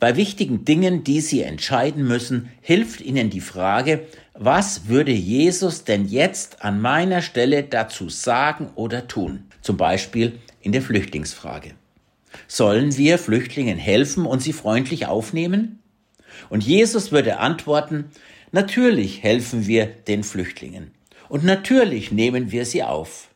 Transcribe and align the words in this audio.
Bei 0.00 0.14
wichtigen 0.14 0.64
Dingen, 0.64 1.02
die 1.02 1.20
Sie 1.20 1.42
entscheiden 1.42 2.06
müssen, 2.06 2.50
hilft 2.60 3.00
Ihnen 3.00 3.30
die 3.30 3.40
Frage, 3.40 4.06
was 4.34 4.86
würde 4.86 5.10
Jesus 5.10 5.82
denn 5.82 6.06
jetzt 6.06 6.62
an 6.62 6.80
meiner 6.80 7.20
Stelle 7.20 7.64
dazu 7.64 8.08
sagen 8.08 8.70
oder 8.76 9.08
tun? 9.08 9.44
Zum 9.60 9.76
Beispiel 9.76 10.38
in 10.60 10.70
der 10.70 10.82
Flüchtlingsfrage. 10.82 11.72
Sollen 12.46 12.96
wir 12.96 13.18
Flüchtlingen 13.18 13.78
helfen 13.78 14.24
und 14.24 14.40
sie 14.40 14.52
freundlich 14.52 15.06
aufnehmen? 15.06 15.80
Und 16.48 16.62
Jesus 16.62 17.10
würde 17.10 17.38
antworten, 17.38 18.04
natürlich 18.52 19.24
helfen 19.24 19.66
wir 19.66 19.86
den 19.86 20.22
Flüchtlingen. 20.22 20.92
Und 21.28 21.42
natürlich 21.42 22.12
nehmen 22.12 22.52
wir 22.52 22.64
sie 22.64 22.84
auf. 22.84 23.28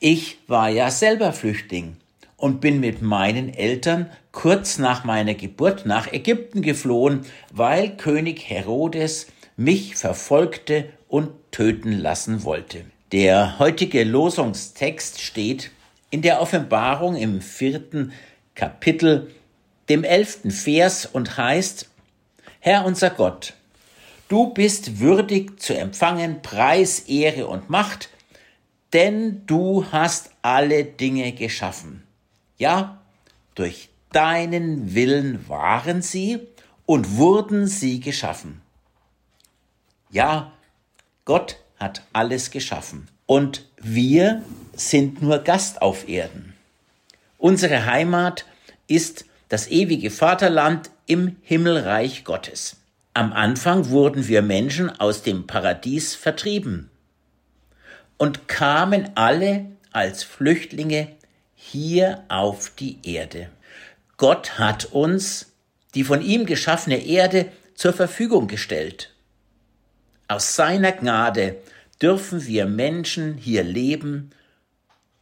Ich 0.00 0.38
war 0.46 0.70
ja 0.70 0.90
selber 0.90 1.34
Flüchtling 1.34 1.96
und 2.42 2.60
bin 2.60 2.80
mit 2.80 3.02
meinen 3.02 3.54
Eltern 3.54 4.10
kurz 4.32 4.76
nach 4.76 5.04
meiner 5.04 5.34
Geburt 5.34 5.86
nach 5.86 6.12
Ägypten 6.12 6.60
geflohen, 6.60 7.24
weil 7.52 7.96
König 7.96 8.50
Herodes 8.50 9.28
mich 9.56 9.94
verfolgte 9.94 10.88
und 11.06 11.30
töten 11.52 11.92
lassen 11.92 12.42
wollte. 12.42 12.84
Der 13.12 13.60
heutige 13.60 14.02
Losungstext 14.02 15.20
steht 15.20 15.70
in 16.10 16.20
der 16.20 16.40
Offenbarung 16.40 17.14
im 17.14 17.40
vierten 17.40 18.10
Kapitel, 18.56 19.30
dem 19.88 20.02
elften 20.02 20.50
Vers 20.50 21.06
und 21.06 21.36
heißt, 21.36 21.88
Herr 22.58 22.84
unser 22.84 23.10
Gott, 23.10 23.54
du 24.26 24.52
bist 24.52 24.98
würdig 24.98 25.60
zu 25.60 25.78
empfangen 25.78 26.42
Preis, 26.42 27.04
Ehre 27.06 27.46
und 27.46 27.70
Macht, 27.70 28.08
denn 28.92 29.42
du 29.46 29.86
hast 29.92 30.30
alle 30.42 30.82
Dinge 30.82 31.30
geschaffen. 31.30 32.02
Ja, 32.62 33.02
durch 33.56 33.88
deinen 34.12 34.94
Willen 34.94 35.48
waren 35.48 36.00
sie 36.00 36.46
und 36.86 37.16
wurden 37.16 37.66
sie 37.66 37.98
geschaffen. 37.98 38.62
Ja, 40.12 40.52
Gott 41.24 41.56
hat 41.80 42.04
alles 42.12 42.52
geschaffen 42.52 43.08
und 43.26 43.66
wir 43.78 44.44
sind 44.74 45.22
nur 45.22 45.40
Gast 45.40 45.82
auf 45.82 46.08
Erden. 46.08 46.54
Unsere 47.36 47.84
Heimat 47.86 48.44
ist 48.86 49.24
das 49.48 49.66
ewige 49.66 50.12
Vaterland 50.12 50.90
im 51.06 51.34
Himmelreich 51.42 52.22
Gottes. 52.22 52.76
Am 53.12 53.32
Anfang 53.32 53.88
wurden 53.88 54.28
wir 54.28 54.40
Menschen 54.40 54.88
aus 54.88 55.24
dem 55.24 55.48
Paradies 55.48 56.14
vertrieben 56.14 56.90
und 58.18 58.46
kamen 58.46 59.10
alle 59.16 59.66
als 59.90 60.22
Flüchtlinge 60.22 61.08
hier 61.64 62.24
auf 62.28 62.70
die 62.70 62.98
Erde. 63.04 63.48
Gott 64.16 64.58
hat 64.58 64.86
uns 64.86 65.52
die 65.94 66.04
von 66.04 66.20
ihm 66.20 66.44
geschaffene 66.44 67.04
Erde 67.04 67.52
zur 67.74 67.92
Verfügung 67.92 68.48
gestellt. 68.48 69.14
Aus 70.26 70.56
seiner 70.56 70.92
Gnade 70.92 71.56
dürfen 72.00 72.46
wir 72.46 72.66
Menschen 72.66 73.36
hier 73.36 73.62
leben 73.62 74.30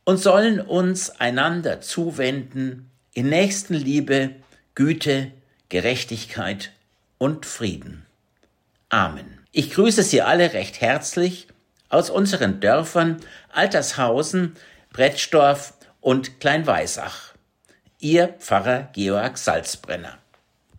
und 0.04 0.16
sollen 0.16 0.60
uns 0.60 1.10
einander 1.10 1.80
zuwenden 1.80 2.90
in 3.12 3.28
Nächstenliebe, 3.28 4.30
Güte, 4.74 5.32
Gerechtigkeit 5.68 6.72
und 7.18 7.44
Frieden. 7.44 8.06
Amen. 8.88 9.38
Ich 9.52 9.70
grüße 9.72 10.02
Sie 10.02 10.22
alle 10.22 10.52
recht 10.52 10.80
herzlich 10.80 11.48
aus 11.90 12.08
unseren 12.08 12.60
Dörfern 12.60 13.18
Altershausen, 13.52 14.56
Brettstorf 14.92 15.74
und 16.00 16.40
Kleinweisach. 16.40 17.34
Ihr 17.98 18.28
Pfarrer 18.38 18.90
Georg 18.92 19.36
Salzbrenner. 19.36 20.19